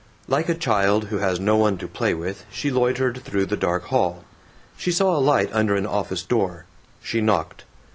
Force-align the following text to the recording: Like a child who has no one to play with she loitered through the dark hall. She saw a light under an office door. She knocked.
Like 0.27 0.49
a 0.49 0.55
child 0.55 1.09
who 1.09 1.19
has 1.19 1.39
no 1.39 1.55
one 1.57 1.77
to 1.77 1.87
play 1.87 2.15
with 2.15 2.43
she 2.51 2.71
loitered 2.71 3.21
through 3.23 3.45
the 3.45 3.55
dark 3.55 3.83
hall. 3.93 4.23
She 4.75 4.91
saw 4.91 5.15
a 5.15 5.21
light 5.21 5.51
under 5.53 5.75
an 5.75 5.85
office 5.85 6.23
door. 6.23 6.65
She 7.03 7.21
knocked. 7.21 7.65